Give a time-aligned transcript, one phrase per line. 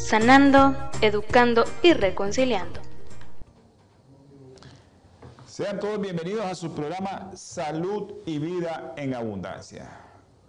[0.00, 2.80] sanando, educando y reconciliando.
[5.46, 9.90] Sean todos bienvenidos a su programa Salud y Vida en Abundancia.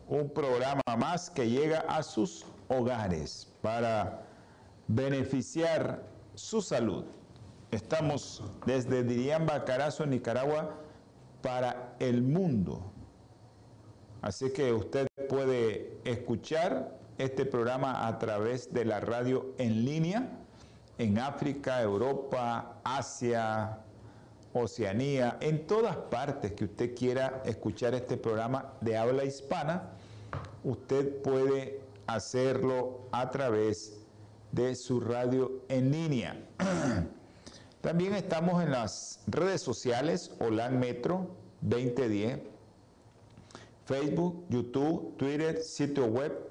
[0.08, 4.24] Un programa más que llega a sus hogares para
[4.88, 6.02] beneficiar
[6.34, 7.04] su salud.
[7.72, 10.78] Estamos desde Diriamba, Carazo, Nicaragua,
[11.42, 12.92] para el mundo.
[14.22, 20.42] Así que usted puede escuchar este programa a través de la radio en línea
[21.02, 23.80] en África, Europa, Asia,
[24.54, 29.94] Oceanía, en todas partes que usted quiera escuchar este programa de habla hispana,
[30.64, 33.98] usted puede hacerlo a través
[34.52, 36.40] de su radio en línea.
[37.82, 41.32] También estamos en las redes sociales Holan Metro
[41.62, 42.42] 2010,
[43.86, 46.51] Facebook, YouTube, Twitter, sitio web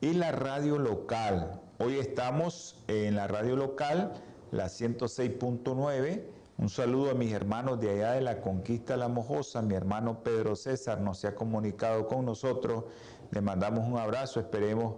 [0.00, 1.60] y la radio local.
[1.78, 4.12] Hoy estamos en la radio local,
[4.50, 6.22] la 106.9.
[6.58, 9.62] Un saludo a mis hermanos de allá de la Conquista La Mojosa.
[9.62, 12.84] Mi hermano Pedro César nos se ha comunicado con nosotros.
[13.30, 14.40] Le mandamos un abrazo.
[14.40, 14.96] Esperemos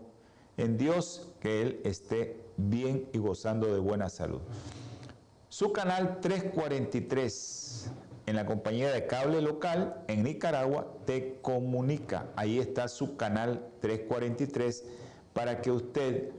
[0.57, 4.41] en Dios que Él esté bien y gozando de buena salud.
[5.48, 7.91] Su canal 343
[8.31, 12.27] en la compañía de cable local en Nicaragua te comunica.
[12.37, 14.85] Ahí está su canal 343
[15.33, 16.33] para que usted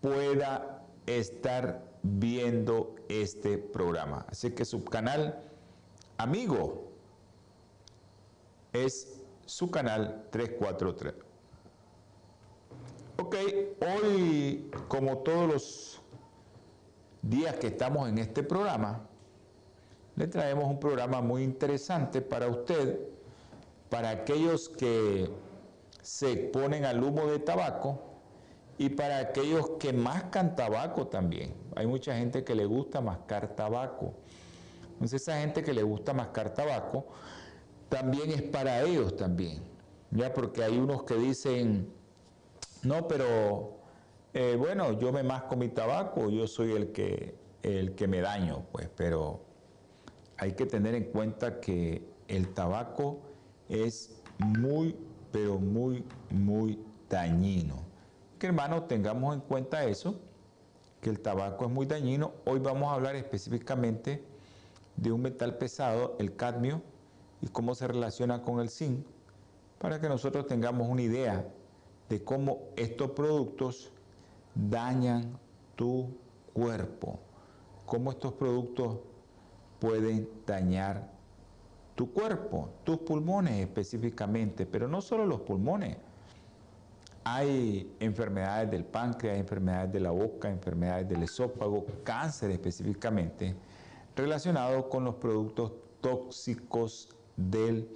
[0.00, 4.26] pueda estar viendo este programa.
[4.28, 5.40] Así que su canal
[6.18, 6.92] amigo
[8.72, 11.14] es su canal 343.
[13.18, 13.36] Ok,
[13.80, 16.00] hoy como todos los
[17.22, 19.06] días que estamos en este programa,
[20.16, 22.98] le traemos un programa muy interesante para usted,
[23.88, 25.30] para aquellos que
[26.02, 28.11] se exponen al humo de tabaco
[28.78, 31.54] y para aquellos que mascan tabaco también.
[31.76, 34.14] Hay mucha gente que le gusta mascar tabaco.
[34.94, 37.06] Entonces esa gente que le gusta mascar tabaco
[37.88, 39.62] también es para ellos también.
[40.10, 41.92] Ya porque hay unos que dicen,
[42.82, 43.78] no, pero
[44.34, 48.64] eh, bueno, yo me masco mi tabaco, yo soy el que, el que me daño,
[48.72, 49.42] pues, pero
[50.38, 53.20] hay que tener en cuenta que el tabaco
[53.68, 54.96] es muy,
[55.30, 56.78] pero muy, muy
[57.08, 57.91] dañino.
[58.42, 60.16] Que hermano, tengamos en cuenta eso,
[61.00, 62.32] que el tabaco es muy dañino.
[62.44, 64.24] Hoy vamos a hablar específicamente
[64.96, 66.82] de un metal pesado, el cadmio,
[67.40, 69.06] y cómo se relaciona con el zinc,
[69.78, 71.46] para que nosotros tengamos una idea
[72.08, 73.92] de cómo estos productos
[74.56, 75.38] dañan
[75.76, 76.08] tu
[76.52, 77.20] cuerpo,
[77.86, 78.98] cómo estos productos
[79.78, 81.12] pueden dañar
[81.94, 85.96] tu cuerpo, tus pulmones específicamente, pero no solo los pulmones.
[87.24, 93.54] Hay enfermedades del páncreas, enfermedades de la boca, enfermedades del esófago, cáncer específicamente,
[94.16, 97.88] relacionados con los productos tóxicos del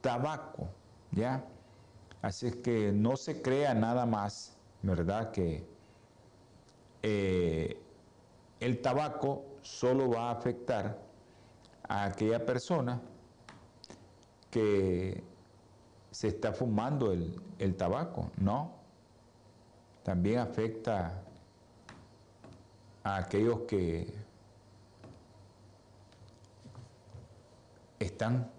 [0.00, 0.68] tabaco,
[1.10, 1.44] ¿ya?
[2.22, 5.32] Así es que no se crea nada más, ¿verdad?
[5.32, 5.66] Que
[7.02, 7.80] eh,
[8.60, 10.98] el tabaco solo va a afectar
[11.88, 13.00] a aquella persona
[14.50, 15.22] que
[16.16, 18.72] se está fumando el, tabaco, no.
[20.02, 21.12] También afecta
[23.04, 24.14] a aquellos que
[27.98, 28.50] están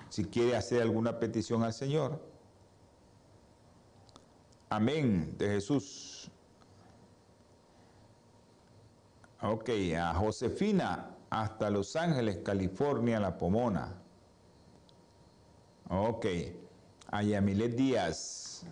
[0.10, 2.20] si quiere hacer alguna petición al Señor,
[4.70, 6.32] amén de Jesús.
[9.42, 13.94] Ok, a Josefina hasta Los Ángeles, California, La Pomona.
[15.90, 16.26] Ok,
[17.10, 18.66] a Yamilet Díaz,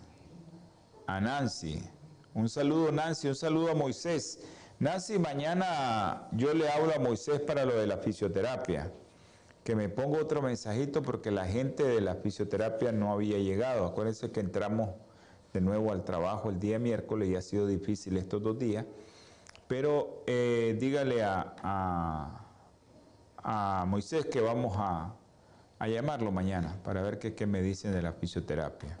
[1.06, 1.82] a Nancy.
[2.34, 4.40] Un saludo Nancy, un saludo a Moisés.
[4.78, 8.92] Nancy, mañana yo le hablo a Moisés para lo de la fisioterapia.
[9.64, 13.86] Que me ponga otro mensajito porque la gente de la fisioterapia no había llegado.
[13.86, 14.90] Acuérdense que entramos
[15.52, 18.84] de nuevo al trabajo el día miércoles y ha sido difícil estos dos días.
[19.66, 22.42] Pero eh, dígale a,
[23.42, 25.15] a, Moisés que vamos a,
[25.80, 28.98] llamarlo mañana para ver qué, qué me dicen de la fisioterapia.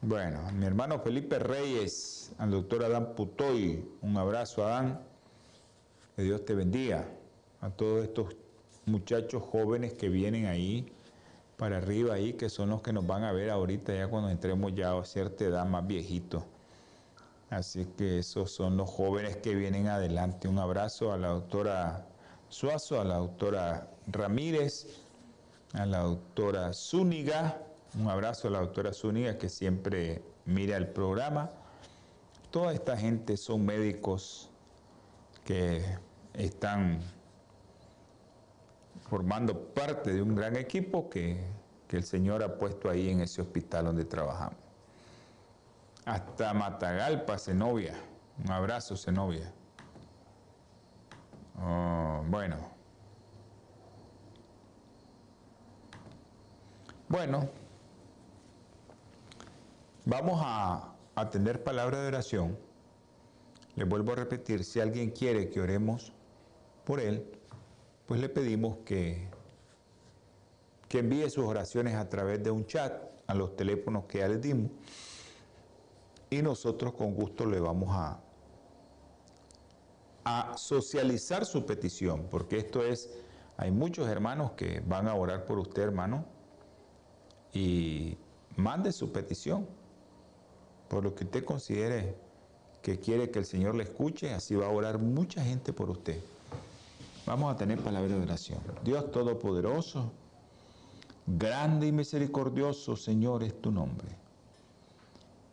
[0.00, 5.00] Bueno, mi hermano Felipe Reyes, al doctor Adán Putoy, un abrazo Adán,
[6.14, 7.04] que Dios te bendiga,
[7.60, 8.36] a todos estos
[8.86, 10.92] muchachos jóvenes que vienen ahí
[11.56, 14.72] para arriba ahí, que son los que nos van a ver ahorita ya cuando entremos
[14.74, 16.44] ya a cierta edad más viejitos.
[17.50, 20.46] Así que esos son los jóvenes que vienen adelante.
[20.46, 22.06] Un abrazo a la doctora
[22.48, 24.86] Suazo, a la doctora Ramírez,
[25.74, 27.58] a la doctora Zúñiga,
[27.98, 31.50] un abrazo a la doctora Zúñiga que siempre mira el programa.
[32.50, 34.50] Toda esta gente son médicos
[35.44, 35.84] que
[36.34, 37.00] están
[39.08, 41.42] formando parte de un gran equipo que,
[41.86, 44.58] que el Señor ha puesto ahí en ese hospital donde trabajamos.
[46.04, 47.94] Hasta Matagalpa, Zenobia.
[48.42, 49.52] Un abrazo, Zenobia.
[51.60, 52.77] Oh, bueno.
[57.08, 57.48] Bueno,
[60.08, 60.94] Vamos a,
[61.30, 62.56] tener palabra de oración.
[63.76, 66.14] Le vuelvo a repetir, si alguien quiere que oremos
[66.86, 67.30] por él,
[68.06, 69.28] pues le pedimos que,
[70.88, 74.40] que envíe sus oraciones a través de un chat a los teléfonos que ya les
[74.40, 74.70] dimos
[76.30, 78.18] y nosotros con gusto le vamos a,
[80.24, 83.10] a socializar su petición, porque esto es,
[83.58, 86.37] hay muchos hermanos que van a orar por usted, hermano,
[87.52, 88.16] y
[88.56, 89.66] mande su petición
[90.88, 92.16] por lo que usted considere
[92.82, 96.20] que quiere que el Señor le escuche, así va a orar mucha gente por usted.
[97.26, 98.60] Vamos a tener palabra de oración.
[98.82, 100.10] Dios Todopoderoso,
[101.26, 104.08] grande y misericordioso, Señor, es tu nombre.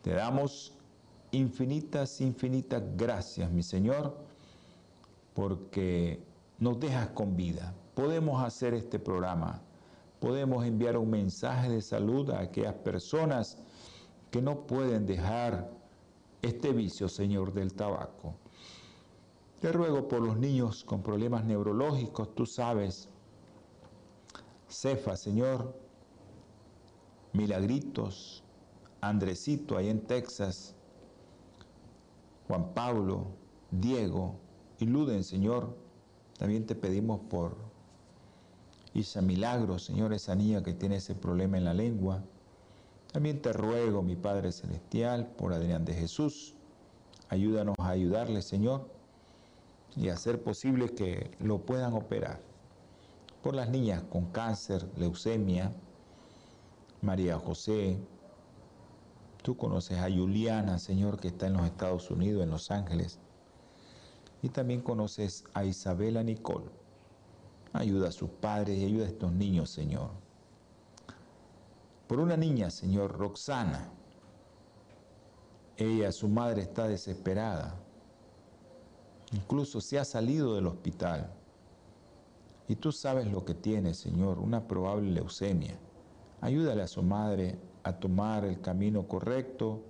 [0.02, 0.72] Te damos
[1.32, 4.16] infinitas, infinitas gracias, mi Señor,
[5.34, 6.22] porque
[6.58, 7.74] nos dejas con vida.
[7.94, 9.60] Podemos hacer este programa,
[10.20, 13.58] podemos enviar un mensaje de salud a aquellas personas
[14.30, 15.70] que no pueden dejar
[16.42, 18.34] este vicio, Señor, del tabaco.
[19.60, 23.08] Te ruego por los niños con problemas neurológicos, tú sabes.
[24.68, 25.74] Cefa, Señor,
[27.32, 28.42] Milagritos,
[29.00, 30.74] Andresito ahí en Texas,
[32.48, 33.26] Juan Pablo,
[33.70, 34.36] Diego
[34.78, 35.76] y Luden, Señor.
[36.38, 37.56] También te pedimos por
[38.96, 42.22] Isa Milagro, Señor, esa niña que tiene ese problema en la lengua.
[43.12, 46.54] También te ruego, mi Padre Celestial, por Adrián de Jesús,
[47.28, 48.88] ayúdanos a ayudarle, Señor,
[49.96, 52.40] y hacer posible que lo puedan operar.
[53.42, 55.72] Por las niñas con cáncer, leucemia,
[57.02, 57.98] María José,
[59.42, 63.18] tú conoces a Juliana, Señor, que está en los Estados Unidos, en Los Ángeles,
[64.40, 66.85] y también conoces a Isabela Nicole.
[67.78, 70.26] Ayuda a sus padres y ayuda a estos niños, Señor
[72.06, 73.90] por una niña, señor Roxana.
[75.76, 77.74] Ella, su madre, está desesperada.
[79.32, 81.32] Incluso se ha salido del hospital.
[82.68, 85.78] Y tú sabes lo que tiene, Señor, una probable leucemia.
[86.40, 89.82] Ayúdale a su madre a tomar el camino correcto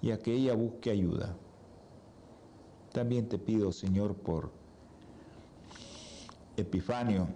[0.00, 1.36] y a que ella busque ayuda.
[2.92, 4.50] También te pido, Señor, por
[6.56, 7.28] Epifanio,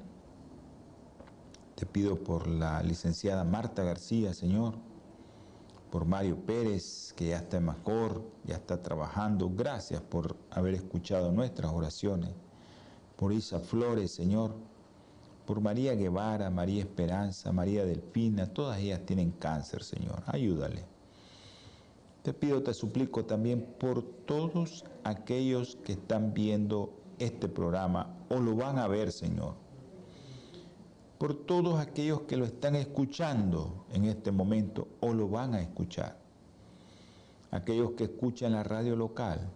[1.75, 4.75] te pido por la licenciada Marta García, Señor,
[5.91, 9.51] por Mario Pérez, que ya está en Macor, ya está trabajando.
[9.55, 12.31] Gracias por haber escuchado nuestras oraciones.
[13.17, 14.55] Por Isa Flores, Señor,
[15.47, 20.23] por María Guevara, María Esperanza, María Delfina, todas ellas tienen cáncer, Señor.
[20.27, 20.85] Ayúdale.
[22.23, 28.55] Te pido, te suplico también por todos aquellos que están viendo este programa o lo
[28.57, 29.55] van a ver, Señor.
[31.19, 36.19] Por todos aquellos que lo están escuchando en este momento o lo van a escuchar.
[37.51, 39.49] Aquellos que escuchan la radio local,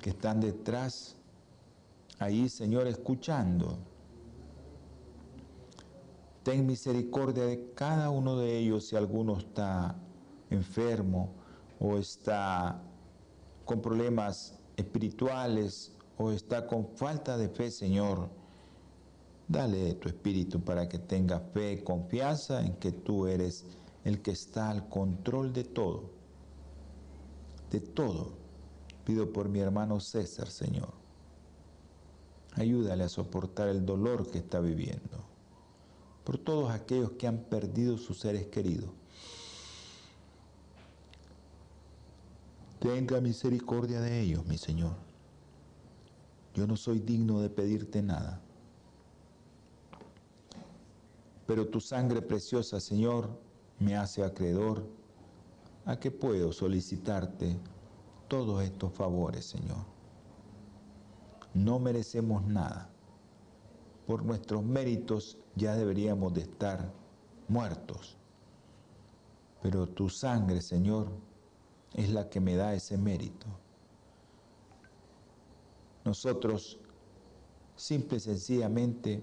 [0.00, 1.16] que están detrás,
[2.18, 3.78] ahí, Señor, escuchando.
[6.42, 9.96] Ten misericordia de cada uno de ellos si alguno está
[10.50, 11.34] enfermo
[11.78, 12.80] o está
[13.64, 18.28] con problemas espirituales o está con falta de fe, Señor,
[19.46, 23.64] dale tu espíritu para que tenga fe y confianza en que tú eres
[24.04, 26.10] el que está al control de todo.
[27.70, 28.32] De todo.
[29.04, 30.92] Pido por mi hermano César, Señor.
[32.54, 35.24] Ayúdale a soportar el dolor que está viviendo.
[36.24, 38.90] Por todos aquellos que han perdido sus seres queridos
[42.80, 45.07] Tenga misericordia de ellos, mi Señor.
[46.58, 48.40] Yo no soy digno de pedirte nada.
[51.46, 53.30] Pero tu sangre preciosa, Señor,
[53.78, 54.84] me hace acreedor
[55.84, 57.56] a que puedo solicitarte
[58.26, 59.84] todos estos favores, Señor.
[61.54, 62.90] No merecemos nada.
[64.08, 66.92] Por nuestros méritos ya deberíamos de estar
[67.46, 68.16] muertos.
[69.62, 71.06] Pero tu sangre, Señor,
[71.94, 73.46] es la que me da ese mérito.
[76.08, 76.78] Nosotros,
[77.76, 79.22] simple y sencillamente,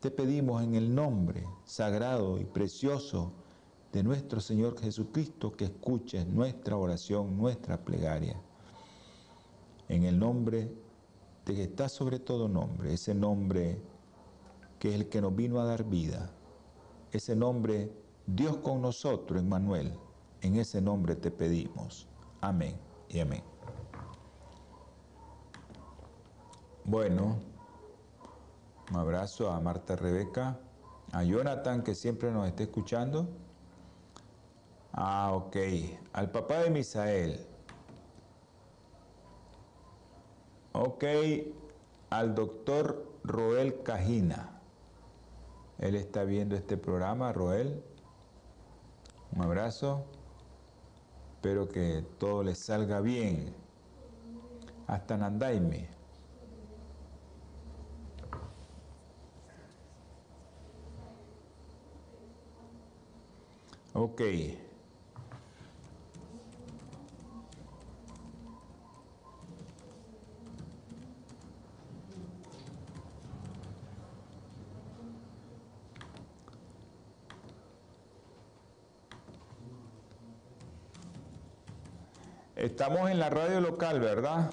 [0.00, 3.30] te pedimos en el nombre sagrado y precioso
[3.92, 8.36] de nuestro Señor Jesucristo que escuches nuestra oración, nuestra plegaria.
[9.88, 10.72] En el nombre
[11.44, 13.80] de que está sobre todo nombre, ese nombre
[14.80, 16.32] que es el que nos vino a dar vida,
[17.12, 17.92] ese nombre
[18.26, 19.92] Dios con nosotros, Emmanuel
[20.42, 22.08] en ese nombre te pedimos.
[22.40, 22.74] Amén
[23.08, 23.55] y amén.
[26.88, 27.40] Bueno,
[28.92, 30.56] un abrazo a Marta Rebeca,
[31.10, 33.26] a Jonathan que siempre nos está escuchando.
[34.92, 35.56] Ah, ok.
[36.12, 37.44] Al papá de Misael.
[40.74, 41.04] Ok.
[42.10, 44.60] Al doctor Roel Cajina.
[45.80, 47.82] Él está viendo este programa, Roel.
[49.32, 50.04] Un abrazo.
[51.34, 53.52] Espero que todo les salga bien.
[54.86, 55.95] Hasta Nandaime.
[63.98, 64.20] Ok.
[82.56, 84.50] Estamos en la radio local, ¿verdad?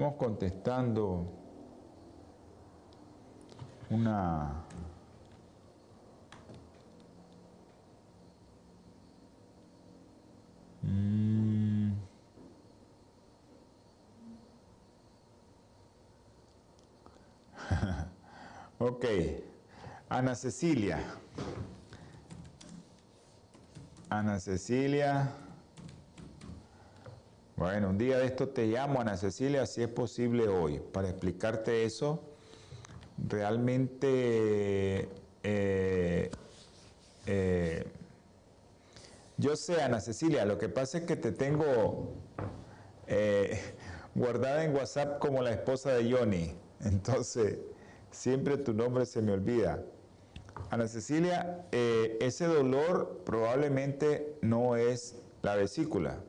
[0.00, 1.36] Estamos contestando
[3.88, 4.64] una
[18.78, 19.04] Ok,
[20.08, 20.98] Ana Cecilia.
[24.08, 25.49] Ana Cecilia.
[27.60, 31.84] Bueno, un día de esto te llamo, Ana Cecilia, si es posible hoy, para explicarte
[31.84, 32.22] eso.
[33.28, 35.10] Realmente,
[35.42, 36.30] eh,
[37.26, 37.84] eh,
[39.36, 42.14] yo sé, Ana Cecilia, lo que pasa es que te tengo
[43.06, 43.60] eh,
[44.14, 46.54] guardada en WhatsApp como la esposa de Johnny.
[46.82, 47.58] Entonces,
[48.10, 49.82] siempre tu nombre se me olvida.
[50.70, 56.20] Ana Cecilia, ese dolor probablemente no es la vesícula.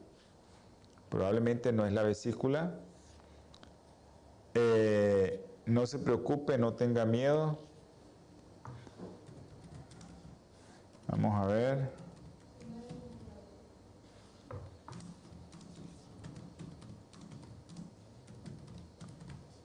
[1.11, 2.73] Probablemente no es la vesícula.
[4.53, 7.59] Eh, no se preocupe, no tenga miedo.
[11.09, 11.91] Vamos a ver.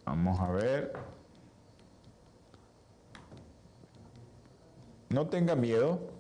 [0.05, 0.93] Vamos a ver.
[5.11, 6.16] No tenga miedo.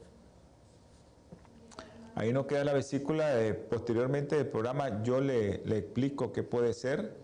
[2.17, 3.37] Ahí nos queda la vesícula.
[3.69, 7.15] posteriormente del programa yo le, explico qué puede ser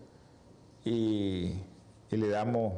[0.85, 1.51] y,
[2.11, 2.73] y le damos...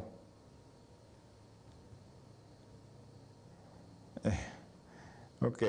[4.24, 4.30] Eh,
[5.42, 5.62] ok.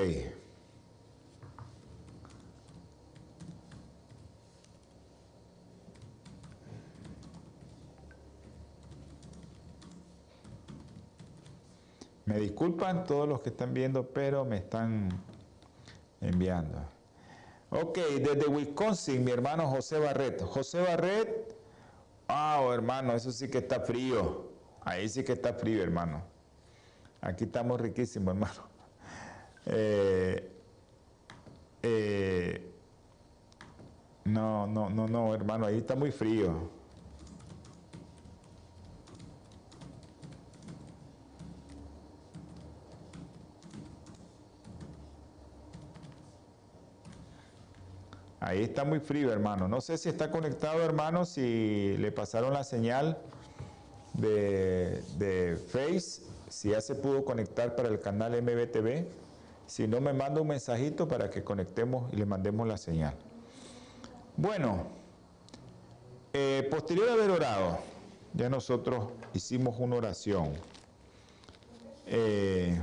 [12.24, 15.10] Me disculpan todos los que están viendo, pero me están
[16.20, 16.78] enviando.
[17.70, 20.42] Ok, desde Wisconsin, mi hermano José Barret.
[20.42, 21.54] José Barret,
[22.28, 24.48] ah, oh, hermano, eso sí que está frío.
[24.82, 26.22] Ahí sí que está frío, hermano.
[27.20, 28.68] Aquí estamos riquísimos, hermano.
[29.70, 30.50] Eh,
[31.82, 32.72] eh,
[34.24, 36.70] no, no, no, no, hermano, ahí está muy frío.
[48.40, 49.66] Ahí está muy frío, hermano.
[49.66, 53.18] No sé si está conectado, hermano, si le pasaron la señal
[54.14, 59.06] de, Face, si ya se pudo conectar para el canal MBTV.
[59.66, 63.14] Si no, me manda un mensajito para que conectemos y le mandemos la señal.
[64.36, 64.86] Bueno,
[66.32, 67.78] eh, posterior a haber orado,
[68.34, 70.54] ya nosotros hicimos una oración.
[72.06, 72.80] Eh,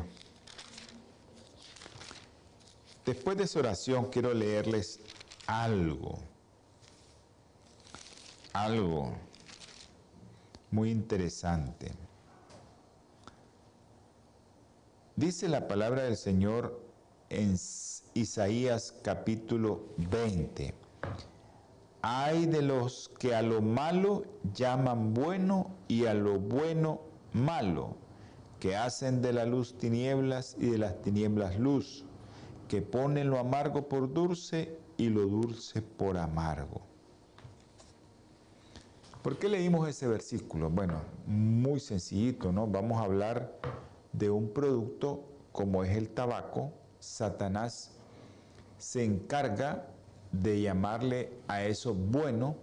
[3.05, 4.99] después de esa oración quiero leerles
[5.47, 6.17] algo,
[8.53, 9.13] algo
[10.71, 11.91] muy interesante.
[15.15, 16.81] Dice la palabra del Señor
[17.29, 17.55] en
[18.13, 20.73] Isaías capítulo 20.
[22.01, 27.01] Hay de los que a lo malo llaman bueno y a lo bueno
[27.33, 27.95] malo,
[28.59, 32.05] que hacen de la luz tinieblas y de las tinieblas luz,
[32.67, 36.81] que ponen lo amargo por dulce y lo dulce por amargo.
[39.21, 40.69] ¿Por qué leímos ese versículo?
[40.69, 42.67] Bueno, muy sencillito, ¿no?
[42.67, 43.59] Vamos a hablar
[44.13, 46.71] de un producto como es el tabaco.
[46.99, 47.91] Satanás
[48.77, 49.87] se encarga
[50.31, 52.55] de llamarle a eso bueno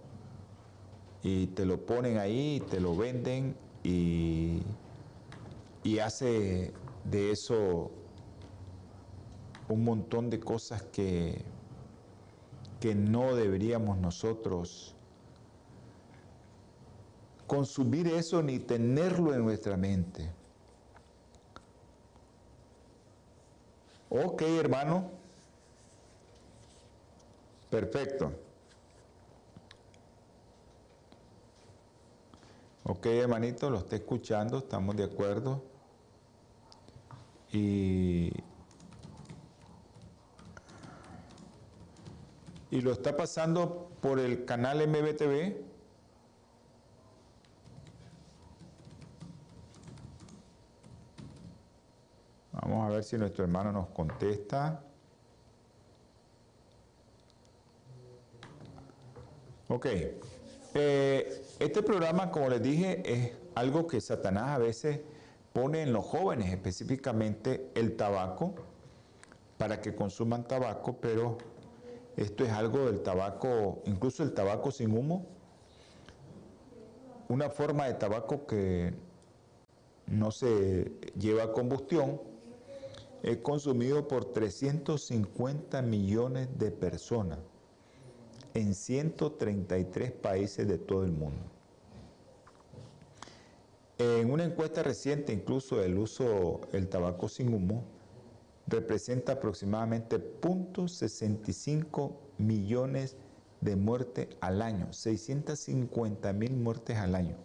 [1.21, 4.61] y te lo ponen ahí, te lo venden y,
[5.83, 6.71] y hace
[7.03, 7.91] de eso
[9.69, 11.43] un montón de cosas que
[12.83, 14.93] que no deberíamos nosotros
[17.47, 20.29] consumir eso ni tenerlo en nuestra mente.
[24.09, 25.11] Ok, hermano.
[27.69, 28.33] Perfecto.
[32.83, 35.63] Ok, hermanito, lo está escuchando, estamos de acuerdo.
[37.49, 38.33] Y
[42.73, 45.61] y lo está pasando por el canal MBTV.
[52.53, 54.81] Vamos a ver si nuestro hermano nos contesta.
[59.67, 59.85] Ok.
[60.73, 64.99] Eh, este programa, como les dije, es algo que Satanás a veces
[65.53, 68.55] pone en los jóvenes, específicamente el tabaco,
[69.59, 71.37] para que consuman tabaco, pero
[72.15, 75.25] esto es algo del tabaco, incluso el tabaco sin humo,
[77.27, 78.93] una forma de tabaco que
[80.07, 82.21] no se lleva a combustión,
[83.23, 87.39] es consumido por 350 millones de personas
[88.53, 91.41] en 133 países de todo el mundo.
[93.97, 97.85] En una encuesta reciente, incluso el uso del tabaco sin humo
[98.67, 103.17] representa aproximadamente 0.65 millones
[103.61, 107.37] de muertes al año, 650 mil muertes al año.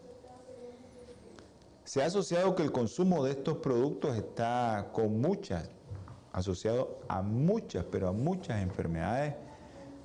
[1.84, 5.70] Se ha asociado que el consumo de estos productos está con muchas,
[6.32, 9.34] asociado a muchas, pero a muchas enfermedades.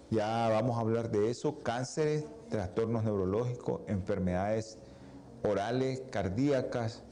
[0.09, 4.77] Ya vamos a hablar de eso, cánceres, trastornos neurológicos, enfermedades
[5.43, 7.03] orales, cardíacas.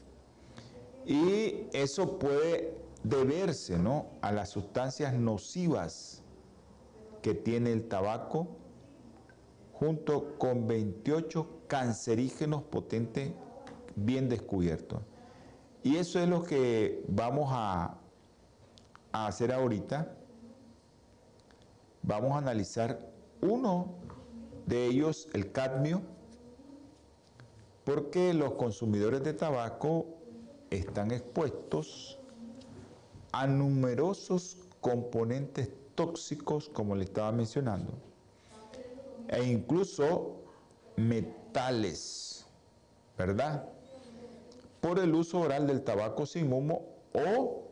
[1.04, 4.06] Y eso puede deberse ¿no?
[4.20, 6.22] a las sustancias nocivas
[7.20, 8.48] que tiene el tabaco,
[9.72, 13.32] junto con 28 cancerígenos potentes
[13.96, 15.00] bien descubiertos.
[15.82, 17.98] Y eso es lo que vamos a,
[19.12, 20.14] a hacer ahorita,
[22.02, 23.10] vamos a analizar
[23.40, 23.94] uno
[24.66, 26.02] de ellos, el cadmio,
[27.84, 30.06] porque los consumidores de tabaco
[30.70, 32.21] están expuestos
[33.32, 37.92] a numerosos componentes tóxicos, como le estaba mencionando,
[39.28, 40.36] e incluso
[40.96, 42.46] metales,
[43.16, 43.68] ¿verdad?
[44.80, 46.82] Por el uso oral del tabaco sin humo
[47.14, 47.62] o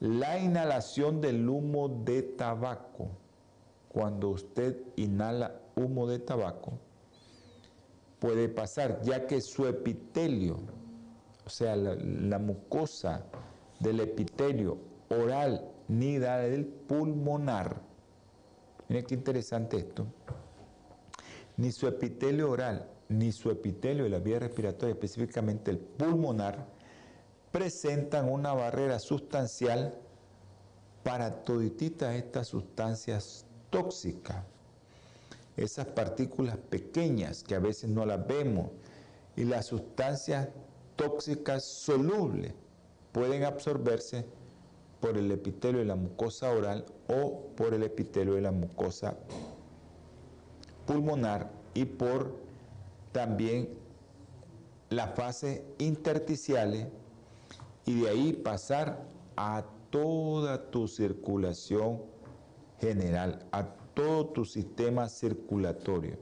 [0.00, 3.08] la inhalación del humo de tabaco.
[3.88, 6.72] Cuando usted inhala humo de tabaco,
[8.18, 10.58] puede pasar, ya que su epitelio,
[11.44, 13.24] o sea, la, mucosa
[13.80, 17.80] del epitelio oral ni del pulmonar,
[18.88, 20.06] miren qué interesante esto,
[21.56, 26.66] ni su epitelio oral ni su epitelio de la vía respiratoria, específicamente el pulmonar,
[27.52, 29.94] presentan una barrera sustancial
[31.04, 34.44] para todititas estas sustancias tóxicas.
[35.56, 38.70] Esas partículas pequeñas que a veces no las vemos
[39.36, 40.48] y las sustancias
[40.96, 42.52] tóxicas solubles
[43.16, 44.26] pueden absorberse
[45.00, 49.16] por el epitelio de la mucosa oral o por el epitelio de la mucosa
[50.84, 52.36] pulmonar y por
[53.12, 53.70] también
[54.90, 56.88] las fases intersticiales
[57.86, 62.02] y de ahí pasar a toda tu circulación
[62.82, 66.18] general, a todo tu sistema circulatorio.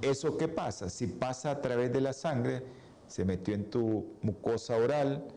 [0.00, 0.88] ¿Eso qué pasa?
[0.88, 2.62] Si pasa a través de la sangre,
[3.06, 5.28] se metió en tu mucosa oral,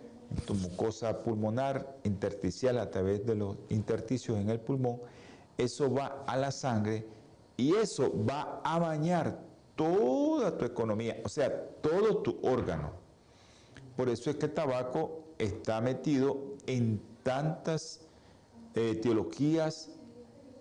[0.46, 5.02] tu mucosa pulmonar, intersticial a través de los intersticios en el pulmón,
[5.58, 7.06] eso va a la sangre
[7.58, 9.40] y eso va a bañar
[9.76, 12.92] toda tu economía, o sea, todo tu órgano.
[13.96, 18.02] Por eso es que el tabaco está metido en tantas
[18.76, 19.90] eh, teologías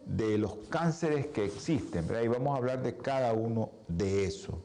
[0.05, 2.23] de los cánceres que existen, ¿verdad?
[2.23, 4.59] Y vamos a hablar de cada uno de eso.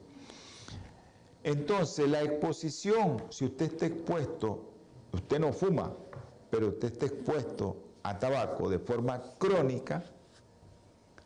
[1.44, 4.64] Entonces, la exposición, si usted está expuesto,
[5.12, 5.92] usted no fuma,
[6.50, 10.04] pero usted está expuesto a tabaco de forma crónica,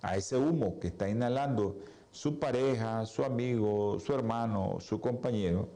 [0.03, 1.77] a ese humo que está inhalando
[2.11, 5.69] su pareja, su amigo, su hermano, su compañero,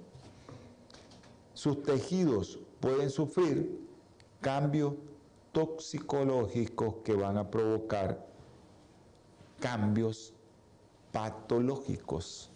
[1.53, 3.81] sus tejidos pueden sufrir
[4.41, 4.95] cambios
[5.53, 8.27] toxicológicos que van a provocar
[9.61, 10.35] cambios
[11.13, 12.51] patológicos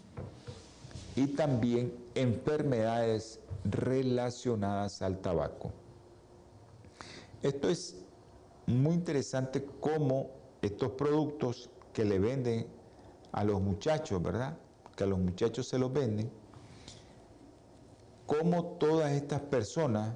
[1.19, 5.73] y también enfermedades relacionadas al tabaco.
[7.43, 7.97] Esto es
[8.67, 10.31] muy interesante cómo
[10.63, 12.69] estos productos que le venden
[13.33, 14.57] a los muchachos, ¿verdad?
[14.95, 16.31] Que a los muchachos se los venden,
[18.25, 20.15] cómo todas estas personas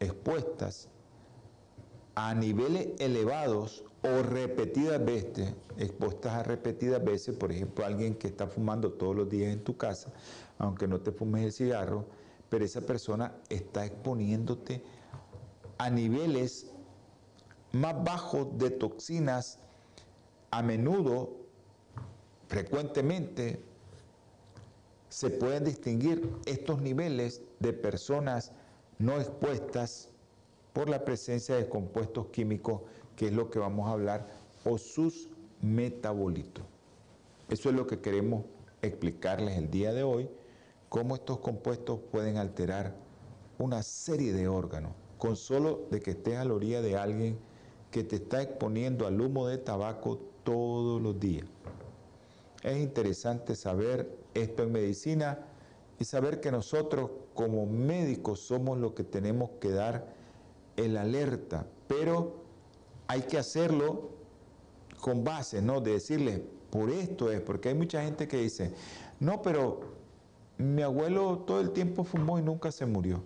[0.00, 0.88] expuestas
[2.16, 8.46] a niveles elevados o repetidas veces, expuestas a repetidas veces, por ejemplo, alguien que está
[8.46, 10.12] fumando todos los días en tu casa,
[10.58, 12.06] aunque no te fumes el cigarro,
[12.48, 14.82] pero esa persona está exponiéndote
[15.78, 16.70] a niveles
[17.72, 19.58] más bajos de toxinas,
[20.50, 21.36] a menudo,
[22.48, 23.62] frecuentemente,
[25.08, 28.52] se pueden distinguir estos niveles de personas
[28.98, 30.08] no expuestas
[30.72, 32.82] por la presencia de compuestos químicos,
[33.20, 34.26] que es lo que vamos a hablar,
[34.64, 35.28] o sus
[35.60, 36.64] metabolitos.
[37.50, 38.46] Eso es lo que queremos
[38.80, 40.30] explicarles el día de hoy,
[40.88, 42.96] cómo estos compuestos pueden alterar
[43.58, 47.38] una serie de órganos, con solo de que estés a la orilla de alguien
[47.90, 51.46] que te está exponiendo al humo de tabaco todos los días.
[52.62, 55.40] Es interesante saber esto en medicina
[55.98, 60.06] y saber que nosotros como médicos somos los que tenemos que dar
[60.78, 62.39] el alerta, pero
[63.10, 64.10] hay que hacerlo
[65.00, 65.80] con base, ¿no?
[65.80, 68.72] De decirle, por esto es, porque hay mucha gente que dice,
[69.18, 69.80] no, pero
[70.58, 73.20] mi abuelo todo el tiempo fumó y nunca se murió.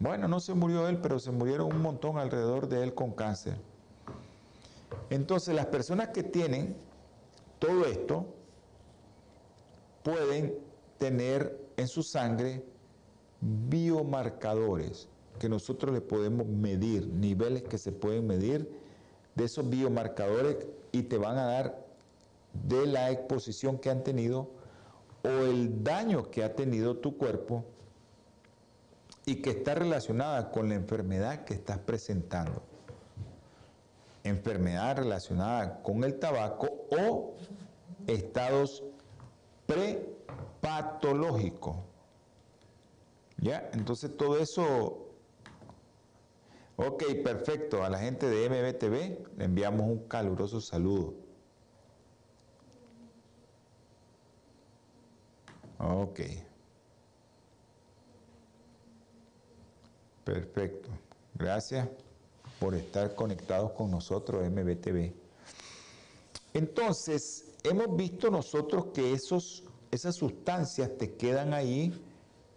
[0.00, 3.58] Bueno, no se murió él, pero se murieron un montón alrededor de él con cáncer.
[5.10, 6.74] Entonces, las personas que tienen
[7.58, 8.24] todo esto
[10.02, 10.54] pueden
[10.96, 12.64] tener en su sangre
[13.42, 18.70] biomarcadores que nosotros le podemos medir, niveles que se pueden medir
[19.34, 21.86] de esos biomarcadores y te van a dar
[22.52, 24.50] de la exposición que han tenido
[25.22, 27.64] o el daño que ha tenido tu cuerpo
[29.26, 32.62] y que está relacionada con la enfermedad que estás presentando.
[34.24, 37.34] Enfermedad relacionada con el tabaco o
[38.06, 38.82] estados
[39.66, 41.76] prepatológicos.
[43.36, 43.70] ¿Ya?
[43.72, 45.07] Entonces todo eso
[46.80, 47.82] Ok, perfecto.
[47.82, 51.12] A la gente de MBTV le enviamos un caluroso saludo.
[55.78, 56.20] Ok.
[60.24, 60.88] Perfecto.
[61.34, 61.88] Gracias
[62.60, 65.12] por estar conectados con nosotros, MBTV.
[66.54, 71.92] Entonces, hemos visto nosotros que esos, esas sustancias te quedan ahí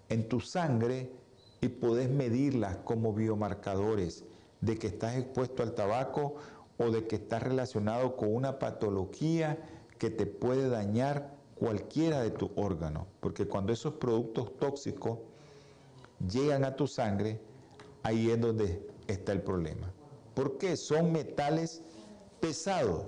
[0.09, 1.20] en tu sangre
[1.61, 4.25] y puedes medirlas como biomarcadores
[4.61, 6.35] de que estás expuesto al tabaco
[6.77, 9.59] o de que estás relacionado con una patología
[9.99, 13.05] que te puede dañar cualquiera de tus órganos.
[13.19, 15.19] Porque cuando esos productos tóxicos
[16.27, 17.39] llegan a tu sangre,
[18.01, 19.93] ahí es donde está el problema.
[20.33, 21.83] Porque son metales
[22.39, 23.05] pesados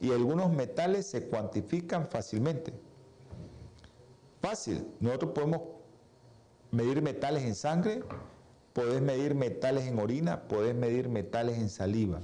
[0.00, 2.72] y algunos metales se cuantifican fácilmente.
[4.40, 5.60] Fácil, nosotros podemos
[6.70, 8.02] medir metales en sangre,
[8.72, 12.20] podés medir metales en orina, podés medir metales en saliva.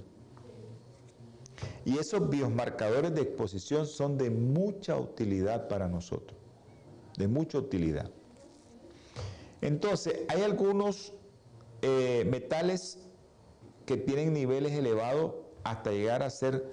[1.85, 6.39] Y esos biomarcadores de exposición son de mucha utilidad para nosotros,
[7.17, 8.11] de mucha utilidad.
[9.61, 11.13] Entonces, hay algunos
[11.83, 12.99] eh, metales
[13.87, 16.73] que tienen niveles elevados hasta llegar a ser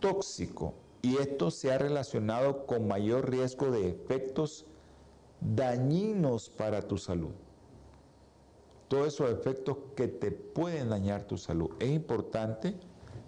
[0.00, 4.66] tóxicos y esto se ha relacionado con mayor riesgo de efectos
[5.42, 7.32] dañinos para tu salud.
[8.88, 11.70] Todos esos efectos que te pueden dañar tu salud.
[11.80, 12.74] Es importante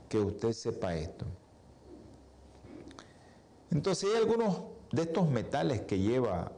[0.08, 1.24] que usted sepa esto.
[3.70, 6.52] Entonces hay algunos de estos metales que lleva,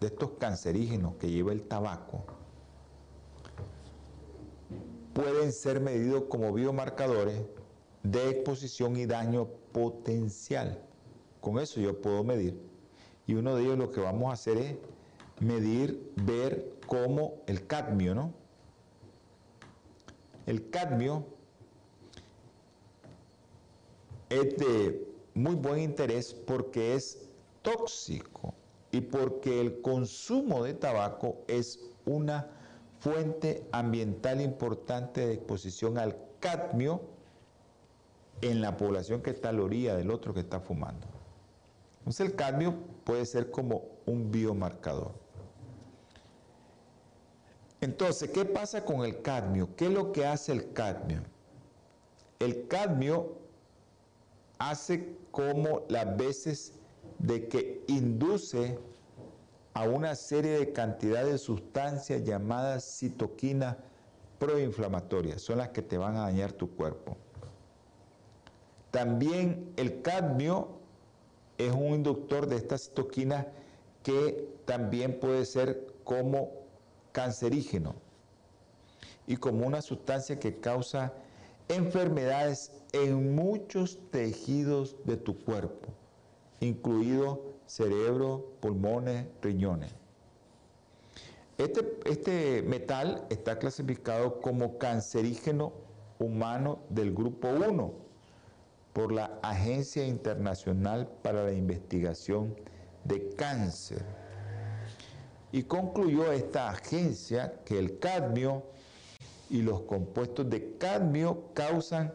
[0.00, 2.24] de estos cancerígenos que lleva el tabaco,
[5.12, 7.42] pueden ser medidos como biomarcadores
[8.02, 10.82] de exposición y daño potencial.
[11.40, 12.71] Con eso yo puedo medir
[13.26, 14.76] y uno de ellos lo que vamos a hacer es
[15.40, 18.32] medir, ver cómo el cadmio, ¿no?
[20.46, 21.24] El cadmio
[24.28, 27.28] es de muy buen interés porque es
[27.62, 28.54] tóxico
[28.90, 32.48] y porque el consumo de tabaco es una
[32.98, 37.02] fuente ambiental importante de exposición al cadmio
[38.40, 41.11] en la población que está a la orilla del otro que está fumando.
[42.02, 45.12] Entonces el cadmio puede ser como un biomarcador.
[47.80, 49.74] Entonces, ¿qué pasa con el cadmio?
[49.76, 51.22] ¿Qué es lo que hace el cadmio?
[52.40, 53.38] El cadmio
[54.58, 56.74] hace como las veces
[57.18, 58.78] de que induce
[59.74, 63.76] a una serie de cantidad de sustancias llamadas citoquinas
[64.38, 67.16] proinflamatorias, son las que te van a dañar tu cuerpo.
[68.90, 70.81] También el cadmio
[71.66, 73.46] es un inductor de estas citoquinas
[74.02, 76.50] que también puede ser como
[77.12, 77.94] cancerígeno
[79.26, 81.12] y como una sustancia que causa
[81.68, 85.88] enfermedades en muchos tejidos de tu cuerpo,
[86.60, 89.92] incluido cerebro, pulmones, riñones.
[91.58, 95.72] Este, este metal está clasificado como cancerígeno
[96.18, 98.11] humano del grupo 1
[98.92, 102.54] por la Agencia Internacional para la Investigación
[103.04, 104.04] de Cáncer.
[105.50, 108.62] Y concluyó esta agencia que el cadmio
[109.50, 112.12] y los compuestos de cadmio causan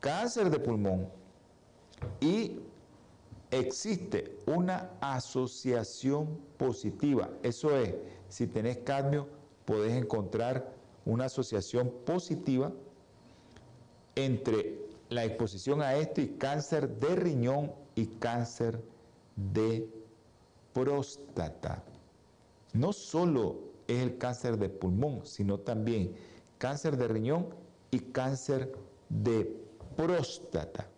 [0.00, 1.08] cáncer de pulmón
[2.20, 2.60] y
[3.50, 7.30] existe una asociación positiva.
[7.42, 7.94] Eso es,
[8.28, 9.28] si tenés cadmio,
[9.64, 10.72] podés encontrar
[11.04, 12.72] una asociación positiva
[14.14, 14.78] entre
[15.08, 18.80] la exposición a esto y cáncer de riñón y cáncer
[19.36, 19.88] de
[20.72, 21.82] próstata.
[22.72, 26.14] No solo es el cáncer de pulmón, sino también
[26.58, 27.54] cáncer de riñón
[27.90, 28.72] y cáncer
[29.08, 29.56] de
[29.96, 30.88] próstata.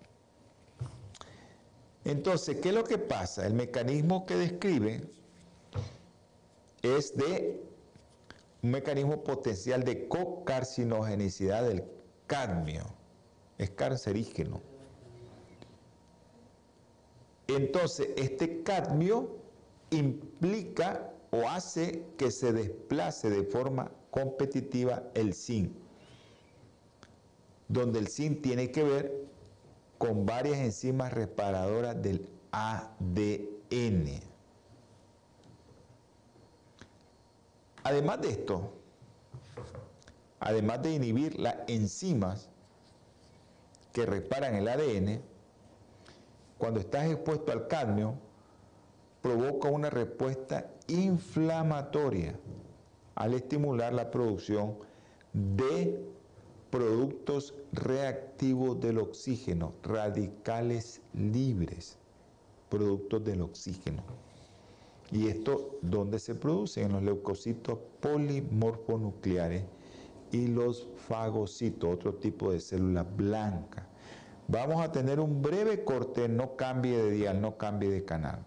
[2.05, 3.47] Entonces, ¿qué es lo que pasa?
[3.47, 5.11] El mecanismo que describe
[6.83, 7.63] es de
[8.63, 11.85] un mecanismo potencial de cocarcinogenicidad del
[12.27, 12.96] cadmio
[13.59, 14.61] es cancerígeno.
[17.49, 19.37] Entonces, este cadmio
[19.91, 25.73] implica o hace que se desplace de forma competitiva el zinc,
[27.69, 29.27] donde el zinc tiene que ver
[29.99, 34.21] con varias enzimas reparadoras del ADN.
[37.85, 38.73] Además de esto,
[40.41, 42.51] además de inhibir las enzimas
[43.97, 45.23] que reparan el ADN,
[46.59, 48.13] cuando estás expuesto al cadmio,
[49.23, 52.39] provoca una respuesta inflamatoria
[53.15, 54.77] al estimular la producción
[55.33, 55.99] de
[56.69, 61.97] productos reactivos del oxígeno, radicales libres,
[62.69, 64.03] productos del oxígeno.
[65.11, 66.83] ¿Y esto dónde se produce?
[66.83, 69.65] En los leucocitos polimorfonucleares
[70.33, 73.86] y los fagocitos, otro tipo de célula blanca.
[74.49, 78.45] Vamos a tener un breve corte, no cambie de dial, no cambie de canal.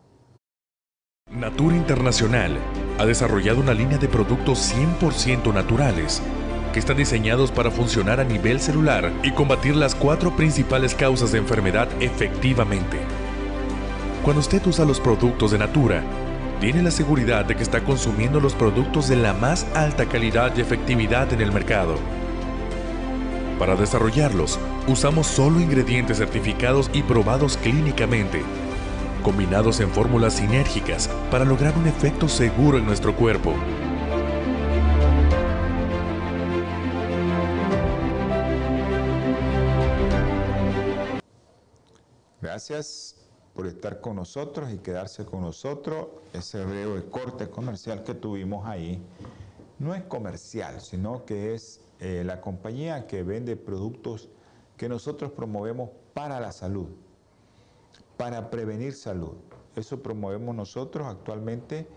[1.29, 2.57] Natura Internacional
[2.97, 6.21] ha desarrollado una línea de productos 100% naturales
[6.71, 11.39] que están diseñados para funcionar a nivel celular y combatir las cuatro principales causas de
[11.39, 12.97] enfermedad efectivamente.
[14.23, 16.01] Cuando usted usa los productos de Natura,
[16.61, 20.61] tiene la seguridad de que está consumiendo los productos de la más alta calidad y
[20.61, 21.95] efectividad en el mercado.
[23.59, 28.43] Para desarrollarlos, usamos solo ingredientes certificados y probados clínicamente
[29.19, 33.53] combinados en fórmulas sinérgicas para lograr un efecto seguro en nuestro cuerpo.
[42.41, 43.15] Gracias
[43.53, 46.07] por estar con nosotros y quedarse con nosotros.
[46.33, 49.01] Ese breve corte comercial que tuvimos ahí
[49.79, 54.29] no es comercial, sino que es eh, la compañía que vende productos
[54.77, 56.89] que nosotros promovemos para la salud
[58.19, 59.31] para prevenir salud.
[59.77, 61.87] Eso promovemos nosotros actualmente.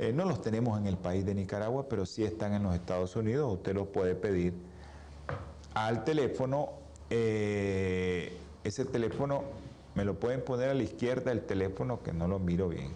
[0.00, 3.14] Eh, no los tenemos en el país de Nicaragua, pero sí están en los Estados
[3.14, 3.54] Unidos.
[3.54, 4.52] Usted los puede pedir
[5.74, 6.70] al teléfono.
[7.08, 9.44] Eh, ese teléfono
[9.94, 12.90] me lo pueden poner a la izquierda del teléfono que no lo miro bien.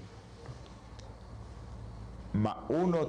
[2.33, 3.07] Más 1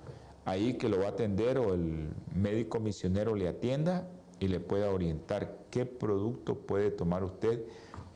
[0.46, 4.08] ahí que lo va a atender o el médico misionero le atienda
[4.40, 7.64] y le pueda orientar qué producto puede tomar usted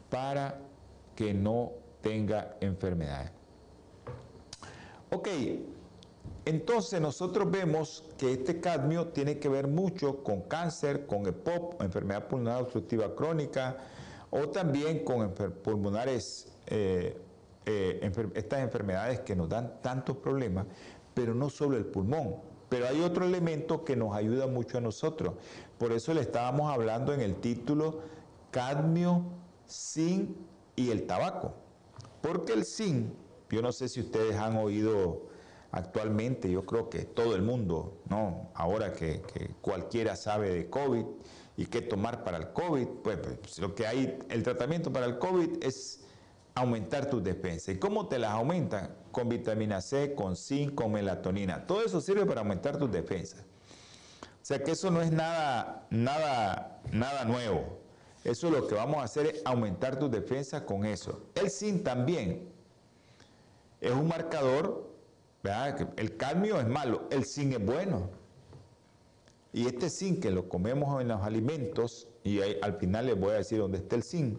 [0.09, 0.61] para
[1.17, 3.33] que no tenga enfermedades.
[5.11, 5.29] Ok,
[6.45, 12.29] entonces nosotros vemos que este cadmio tiene que ver mucho con cáncer, con EPOP, enfermedad
[12.29, 13.77] pulmonar obstructiva crónica,
[14.31, 17.21] o también con pulmonares, eh,
[17.67, 20.67] eh, estas enfermedades que nos dan tantos problemas,
[21.21, 22.37] pero no solo el pulmón.
[22.71, 25.35] Pero hay otro elemento que nos ayuda mucho a nosotros.
[25.77, 28.01] Por eso le estábamos hablando en el título
[28.51, 29.23] cadmio
[29.69, 30.31] zinc
[30.77, 31.53] y el tabaco.
[32.23, 33.13] Porque el zinc,
[33.51, 35.29] yo no sé si ustedes han oído
[35.73, 38.49] actualmente, yo creo que todo el mundo, ¿no?
[38.55, 39.21] Ahora que,
[39.61, 41.05] cualquiera sabe de COVID
[41.59, 45.19] y qué tomar para el COVID, pues, pues, lo que hay, el tratamiento para el
[45.19, 46.00] COVID es
[46.61, 47.75] aumentar tus defensas.
[47.75, 48.95] ¿Y cómo te las aumentan?
[49.13, 51.67] Con vitamina C, con zinc, con melatonina.
[51.67, 53.41] Todo eso sirve para aumentar tus defensas.
[53.41, 57.81] O sea que eso no es nada, nada, nada nuevo.
[58.25, 61.27] Eso lo que vamos a hacer es aumentar tu defensa con eso.
[61.35, 62.49] El zinc también
[63.81, 64.91] es un marcador.
[65.97, 68.11] El cadmio es malo, el zinc es bueno.
[69.53, 73.35] Y este zinc que lo comemos en los alimentos, y al final les voy a
[73.35, 74.39] decir dónde está el zinc,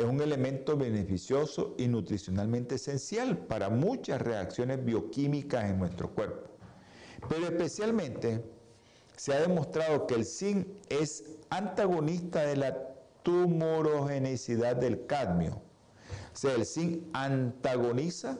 [0.00, 6.48] es un elemento beneficioso y nutricionalmente esencial para muchas reacciones bioquímicas en nuestro cuerpo.
[7.28, 8.44] Pero especialmente
[9.16, 12.78] se ha demostrado que el zinc es antagonista de la
[13.22, 15.60] tumorogenicidad del cadmio.
[16.32, 18.38] O sea, el zinc antagoniza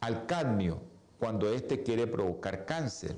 [0.00, 0.82] al cadmio
[1.18, 3.14] cuando éste quiere provocar cáncer.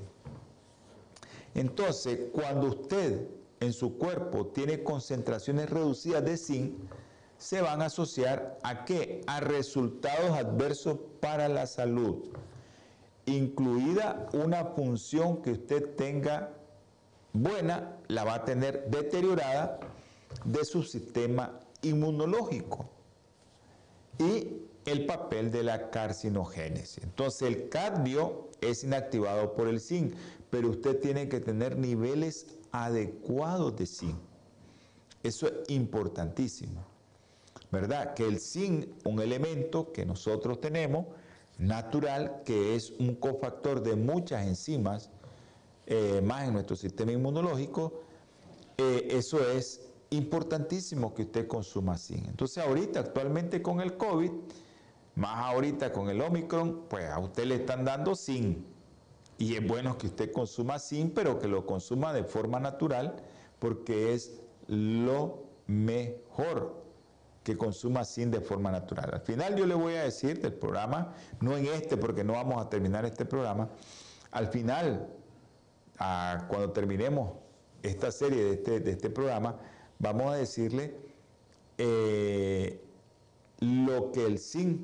[1.55, 3.27] Entonces, cuando usted
[3.59, 6.75] en su cuerpo tiene concentraciones reducidas de zinc,
[7.37, 9.21] se van a asociar a qué?
[9.27, 12.23] A resultados adversos para la salud,
[13.25, 16.53] incluida una función que usted tenga
[17.33, 19.79] buena, la va a tener deteriorada
[20.43, 22.89] de su sistema inmunológico
[24.17, 27.03] y el papel de la carcinogénesis.
[27.03, 30.13] Entonces el cadmio es inactivado por el zinc,
[30.49, 34.17] pero usted tiene que tener niveles adecuados de zinc.
[35.23, 36.94] Eso es importantísimo.
[37.75, 38.13] ¿Verdad?
[38.13, 41.07] Que el zinc, un elemento que nosotros tenemos,
[41.57, 45.09] natural, que es un cofactor de muchas enzimas,
[45.85, 48.01] eh, más en nuestro sistema inmunológico,
[48.77, 52.25] eh, eso es importantísimo que usted consuma zinc.
[52.29, 54.31] Entonces ahorita, actualmente con el COVID,
[55.15, 58.59] más ahorita con el Omicron, pues a usted le están dando zinc.
[59.37, 63.17] Y es bueno que usted consuma zinc, pero que lo consuma de forma natural,
[63.59, 66.84] porque es lo mejor
[67.45, 69.11] que consuma zinc de forma natural.
[69.13, 72.59] Al final yo le voy a decir del programa, no en este, porque no vamos
[72.59, 73.69] a terminar este programa,
[74.31, 75.07] al final,
[75.95, 77.33] cuando terminemos
[77.83, 79.57] esta serie de este, de este programa,
[79.99, 80.95] vamos a decirle
[81.77, 82.81] eh,
[83.59, 84.81] lo que el zinc,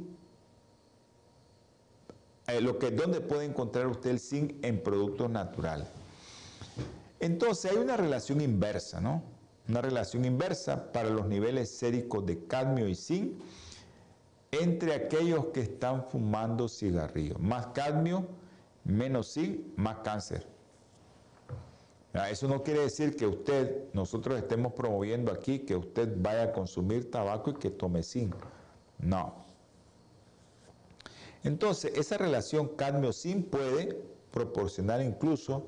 [2.45, 5.87] eh, lo que, dónde puede encontrar usted el zinc en productos naturales.
[7.19, 9.30] Entonces hay una relación inversa, ¿no?
[9.71, 13.39] Una relación inversa para los niveles séricos de cadmio y zinc
[14.51, 17.39] entre aquellos que están fumando cigarrillos.
[17.39, 18.27] Más cadmio,
[18.83, 20.45] menos zinc, más cáncer.
[22.29, 27.09] Eso no quiere decir que usted, nosotros estemos promoviendo aquí que usted vaya a consumir
[27.09, 28.35] tabaco y que tome zinc.
[28.99, 29.35] No.
[31.45, 35.67] Entonces, esa relación cadmio-zinc puede proporcionar incluso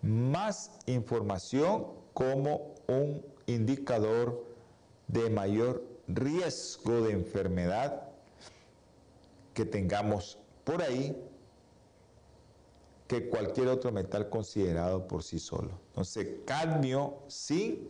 [0.00, 4.44] más información como un indicador
[5.08, 8.08] de mayor riesgo de enfermedad
[9.54, 11.16] que tengamos por ahí
[13.06, 15.70] que cualquier otro metal considerado por sí solo.
[15.88, 17.88] Entonces, cadmio, sí,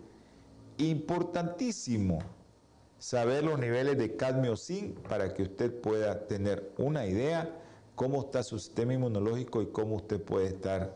[0.78, 2.18] importantísimo
[2.98, 7.50] saber los niveles de cadmio zinc para que usted pueda tener una idea
[7.94, 10.94] cómo está su sistema inmunológico y cómo usted puede estar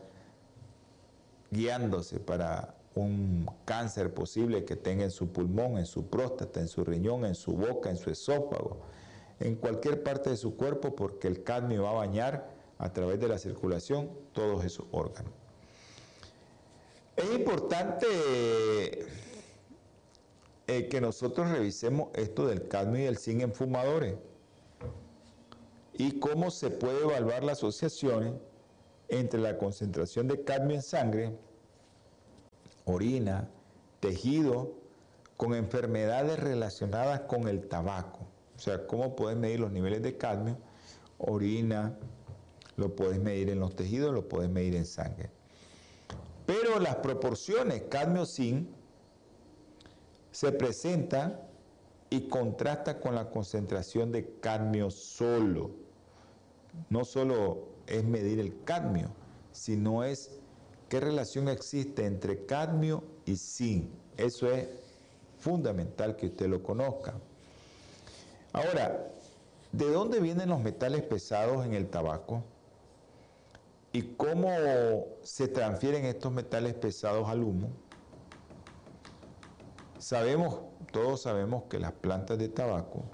[1.49, 6.83] guiándose para un cáncer posible que tenga en su pulmón, en su próstata, en su
[6.83, 8.81] riñón, en su boca, en su esófago,
[9.39, 13.27] en cualquier parte de su cuerpo, porque el cadmio va a bañar a través de
[13.27, 15.31] la circulación todos esos órganos.
[17.15, 18.07] Es importante
[20.67, 24.15] eh, que nosotros revisemos esto del cadmio y el zinc en fumadores
[25.93, 28.33] y cómo se puede evaluar las asociaciones
[29.07, 31.37] entre la concentración de cadmio en sangre,
[32.85, 33.49] orina,
[33.99, 34.73] tejido,
[35.37, 38.27] con enfermedades relacionadas con el tabaco.
[38.55, 40.57] O sea, cómo puedes medir los niveles de cadmio,
[41.17, 41.97] orina,
[42.75, 45.29] lo puedes medir en los tejidos, lo puedes medir en sangre.
[46.45, 48.67] Pero las proporciones cadmio-zinc
[50.31, 51.39] se presentan
[52.09, 55.71] y contrasta con la concentración de cadmio solo.
[56.89, 59.11] No solo es medir el cadmio,
[59.51, 60.40] sino es
[60.91, 63.89] qué relación existe entre cadmio y zinc.
[64.17, 64.67] Eso es
[65.39, 67.13] fundamental que usted lo conozca.
[68.51, 69.09] Ahora,
[69.71, 72.43] ¿de dónde vienen los metales pesados en el tabaco?
[73.93, 74.49] ¿Y cómo
[75.23, 77.69] se transfieren estos metales pesados al humo?
[79.97, 80.59] Sabemos,
[80.91, 83.05] todos sabemos que las plantas de tabaco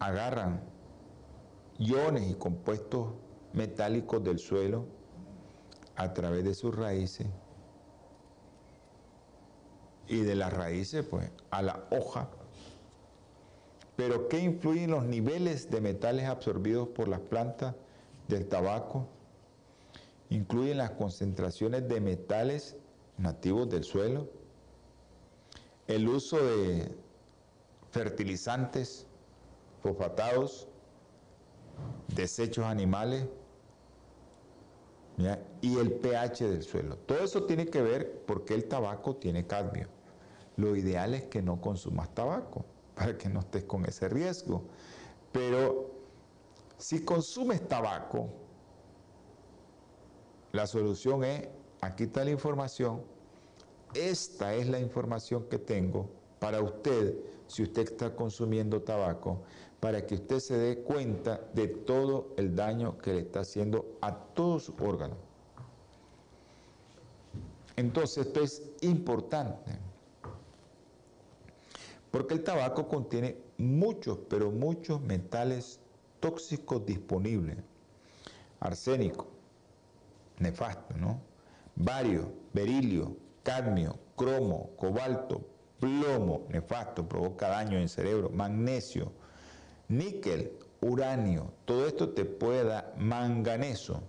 [0.00, 0.60] agarran
[1.78, 3.21] iones y compuestos
[3.52, 4.86] metálicos del suelo
[5.96, 7.26] a través de sus raíces
[10.08, 12.28] y de las raíces pues a la hoja.
[13.96, 17.74] Pero ¿qué influyen los niveles de metales absorbidos por las plantas
[18.28, 19.06] del tabaco?
[20.30, 22.76] Incluyen las concentraciones de metales
[23.18, 24.28] nativos del suelo,
[25.86, 26.94] el uso de
[27.90, 29.06] fertilizantes
[29.82, 30.68] fosfatados,
[32.08, 33.26] desechos animales
[35.60, 36.96] y el pH del suelo.
[36.96, 39.88] Todo eso tiene que ver porque el tabaco tiene cadmio.
[40.56, 44.64] Lo ideal es que no consumas tabaco para que no estés con ese riesgo.
[45.30, 45.90] Pero
[46.78, 48.28] si consumes tabaco,
[50.52, 51.48] la solución es,
[51.80, 53.02] aquí está la información,
[53.94, 57.14] esta es la información que tengo para usted
[57.46, 59.42] si usted está consumiendo tabaco,
[59.82, 64.14] para que usted se dé cuenta de todo el daño que le está haciendo a
[64.14, 65.16] todos sus órganos.
[67.74, 69.72] Entonces esto es importante,
[72.12, 75.80] porque el tabaco contiene muchos, pero muchos metales
[76.20, 77.56] tóxicos disponibles.
[78.60, 79.26] Arsénico,
[80.38, 81.20] nefasto, ¿no?
[81.74, 85.44] Bario, berilio, cadmio, cromo, cobalto,
[85.80, 89.10] plomo, nefasto, provoca daño en el cerebro, magnesio,
[89.92, 94.02] níquel, uranio, todo esto te puede dar manganeso,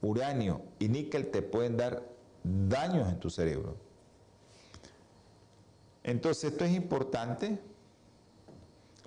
[0.00, 2.02] uranio y níquel te pueden dar
[2.44, 3.76] daños en tu cerebro.
[6.04, 7.58] Entonces esto es importante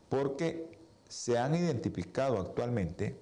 [0.10, 0.78] porque
[1.08, 3.18] se han identificado actualmente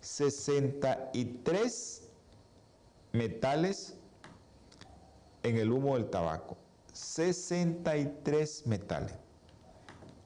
[0.00, 2.08] 63
[3.12, 3.96] metales
[5.42, 6.58] en el humo del tabaco.
[6.92, 9.14] 63 metales.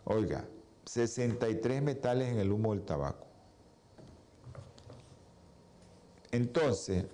[0.04, 0.44] Oiga,
[0.88, 3.26] 63 metales en el humo del tabaco.
[6.30, 7.04] Entonces,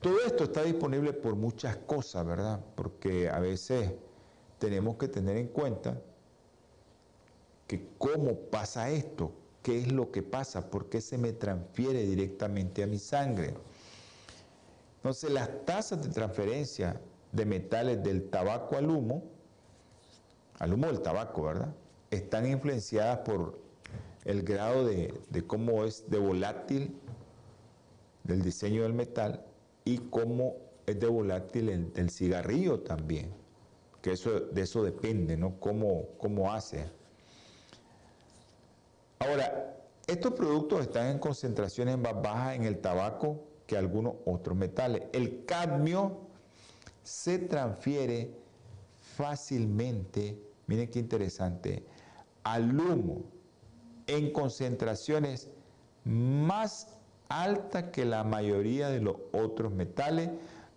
[0.00, 2.60] todo esto está disponible por muchas cosas, ¿verdad?
[2.76, 3.92] Porque a veces
[4.58, 6.00] tenemos que tener en cuenta
[7.66, 9.32] que cómo pasa esto,
[9.62, 13.54] qué es lo que pasa, por qué se me transfiere directamente a mi sangre.
[14.98, 17.00] Entonces las tasas de transferencia
[17.32, 19.24] de metales del tabaco al humo,
[20.60, 21.74] al humo del tabaco, ¿verdad?
[22.10, 23.58] Están influenciadas por
[24.24, 25.14] el grado de,
[25.46, 26.96] cómo es de volátil
[28.24, 29.44] del diseño del metal
[29.84, 33.32] y cómo es de volátil el, cigarrillo también,
[34.02, 35.58] que eso, de eso depende, ¿no?
[35.60, 36.86] Cómo, cómo hace.
[39.18, 39.76] Ahora,
[40.06, 45.02] estos productos están en concentraciones más bajas en el tabaco que algunos otros metales.
[45.12, 46.20] El cadmio
[47.02, 48.30] se transfiere
[49.16, 51.84] fácilmente, miren qué interesante,
[52.46, 53.24] al humo
[54.06, 55.50] en concentraciones
[56.04, 56.96] más
[57.28, 60.30] altas que la mayoría de los otros metales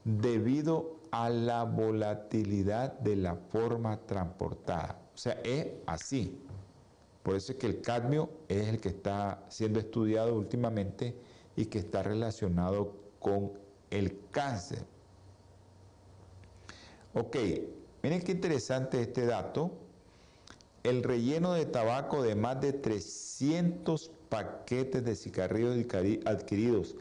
[0.03, 4.99] debido a la volatilidad de la forma transportada.
[5.13, 6.41] O sea, es así.
[7.21, 11.15] Por eso es que el cadmio es el que está siendo estudiado últimamente
[11.55, 13.51] y que está relacionado con
[13.91, 14.83] el cáncer.
[17.13, 17.37] Ok,
[18.01, 19.88] miren qué interesante este dato.
[20.83, 25.75] El relleno de tabaco de más de 300 paquetes de cigarrillos
[26.25, 26.95] adquiridos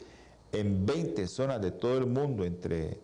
[0.52, 2.98] en 20 zonas de todo el mundo entre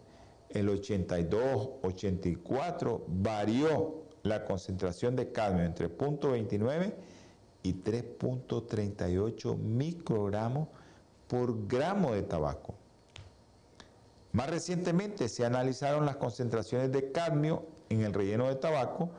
[0.51, 6.95] el 82, 84, varió la concentración de cadmio entre 0.29
[7.62, 10.68] y 3.38 microgramos
[11.29, 12.75] por gramo de tabaco.
[14.33, 19.11] Más recientemente se analizaron las concentraciones de cadmio en el relleno de tabaco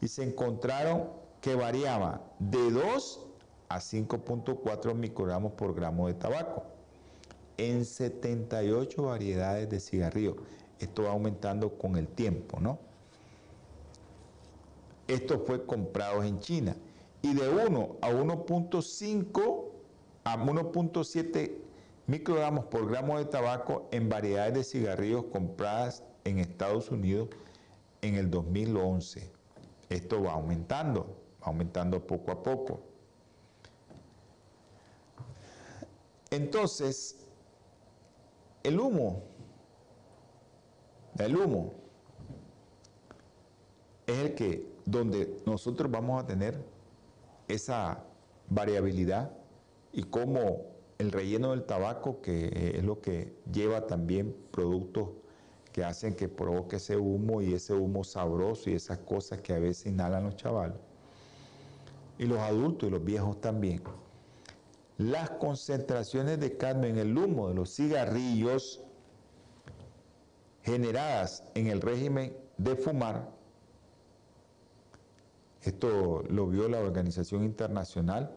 [0.00, 1.08] y se encontraron
[1.40, 3.26] que variaba de 2
[3.68, 6.64] a 5.4 microgramos por gramo de tabaco
[7.56, 10.36] en 78 variedades de cigarrillos.
[10.78, 12.78] Esto va aumentando con el tiempo, ¿no?
[15.06, 16.76] Esto fue comprado en China.
[17.22, 19.64] Y de 1 a 1.5
[20.24, 21.52] a 1.7
[22.06, 27.28] microgramos por gramo de tabaco en variedades de cigarrillos compradas en Estados Unidos
[28.00, 29.39] en el 2011.
[29.90, 31.00] Esto va aumentando,
[31.42, 32.80] va aumentando poco a poco.
[36.30, 37.26] Entonces,
[38.62, 39.24] el humo,
[41.18, 41.72] el humo
[44.06, 46.64] es el que, donde nosotros vamos a tener
[47.48, 48.04] esa
[48.48, 49.32] variabilidad
[49.92, 50.66] y cómo
[50.98, 55.08] el relleno del tabaco, que es lo que lleva también productos
[55.72, 59.58] que hacen que provoque ese humo y ese humo sabroso y esas cosas que a
[59.58, 60.78] veces inhalan los chavalos.
[62.18, 63.82] Y los adultos y los viejos también.
[64.98, 68.82] Las concentraciones de cadmio en el humo de los cigarrillos
[70.62, 73.30] generadas en el régimen de fumar,
[75.62, 78.36] esto lo vio la Organización Internacional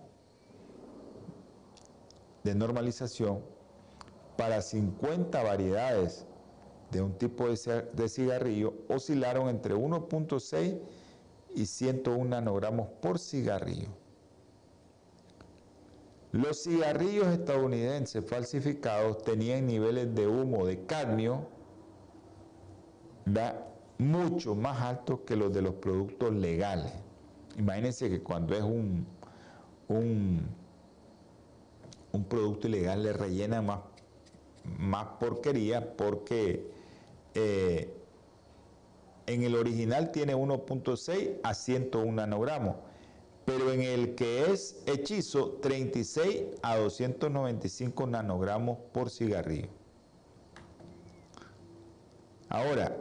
[2.44, 3.42] de normalización
[4.38, 6.26] para 50 variedades
[6.94, 10.80] de un tipo de cigarrillo oscilaron entre 1.6
[11.56, 13.89] y 101 nanogramos por cigarrillo.
[16.32, 21.48] Los cigarrillos estadounidenses falsificados tenían niveles de humo de cadmio
[23.98, 26.91] mucho más altos que los de los productos legales.
[27.58, 29.06] Imagínense que cuando es un,
[29.88, 30.41] un
[32.14, 33.82] un producto ilegal le rellena más,
[34.64, 36.72] más porquería porque
[37.36, 37.94] eh,
[39.26, 42.76] en el original tiene 1.6 a 101 nanogramos,
[43.46, 49.70] pero en el que es hechizo 36 a 295 nanogramos por cigarrillo.
[52.50, 52.96] Ahora,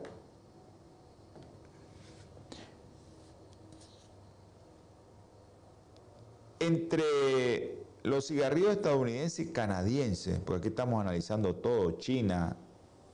[6.60, 12.56] entre los cigarrillos estadounidenses y canadienses, porque aquí estamos analizando todo, China,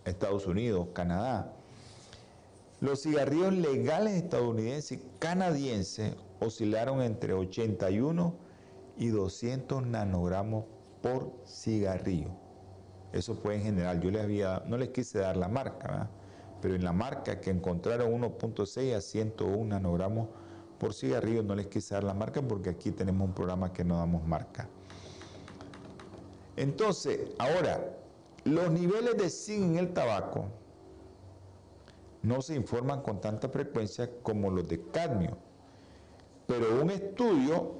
[0.08, 1.52] Estados Unidos, Canadá,
[2.80, 8.34] los cigarrillos legales estadounidenses y canadienses oscilaron entre 81
[8.96, 10.64] y 200 nanogramos
[11.02, 12.30] por cigarrillo.
[13.12, 14.00] Eso fue en general.
[14.00, 16.08] Yo les había, no les quise dar la marca,
[16.60, 20.28] pero en la marca que encontraron 1.6 a 101 nanogramos
[20.78, 23.96] por cigarrillo, no les quise dar la marca porque aquí tenemos un programa que no
[23.96, 24.68] damos marca.
[26.56, 27.98] Entonces, ahora,
[28.48, 30.46] los niveles de zinc en el tabaco
[32.22, 35.38] no se informan con tanta frecuencia como los de cadmio,
[36.46, 37.74] pero un estudio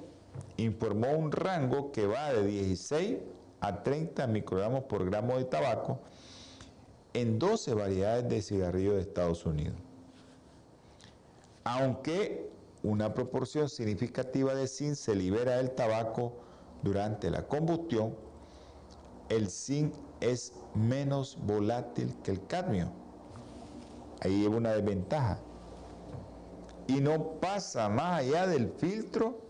[0.56, 3.18] informó un rango que va de 16
[3.60, 6.00] a 30 microgramos por gramo de tabaco
[7.14, 9.76] en 12 variedades de cigarrillos de Estados Unidos.
[11.64, 12.50] Aunque
[12.82, 16.34] una proporción significativa de zinc se libera del tabaco
[16.82, 18.14] durante la combustión,
[19.29, 22.91] el zinc es menos volátil que el cadmio.
[24.20, 25.39] Ahí lleva una desventaja.
[26.87, 29.49] Y no pasa más allá del filtro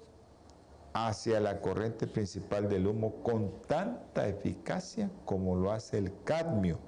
[0.93, 6.79] hacia la corriente principal del humo con tanta eficacia como lo hace el cadmio,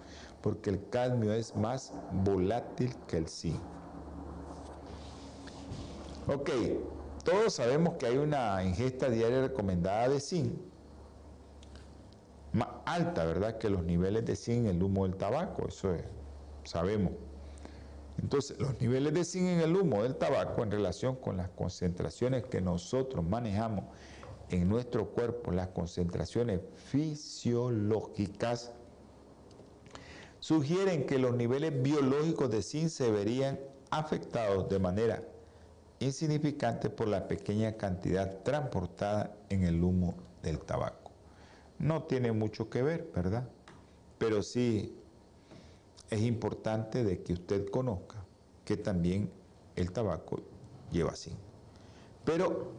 [0.43, 1.93] porque el cadmio es más
[2.25, 3.61] volátil que el zinc.
[6.27, 6.51] Ok,
[7.25, 10.53] todos sabemos que hay una ingesta diaria recomendada de zinc,
[12.95, 16.05] alta, ¿verdad?, que los niveles de zinc en el humo del tabaco, eso es,
[16.65, 17.13] sabemos.
[18.21, 22.45] Entonces, los niveles de zinc en el humo del tabaco en relación con las concentraciones
[22.45, 23.85] que nosotros manejamos
[24.51, 28.73] en nuestro cuerpo, las concentraciones fisiológicas,
[30.41, 33.59] sugieren que los niveles biológicos de zinc se verían
[33.91, 35.23] afectados de manera
[36.01, 41.10] insignificante por la pequeña cantidad transportada en el humo del tabaco.
[41.81, 43.49] No tiene mucho que ver, ¿verdad?
[44.19, 44.95] Pero sí
[46.11, 48.23] es importante de que usted conozca
[48.65, 49.31] que también
[49.77, 50.41] el tabaco
[50.93, 51.39] lleva zinc.
[52.25, 52.73] Pero,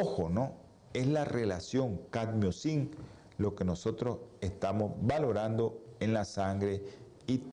[0.00, 0.54] ojo, ¿no?
[0.94, 2.94] Es la relación cadmio-zinc
[3.36, 6.82] lo que nosotros estamos valorando en la sangre
[7.26, 7.38] y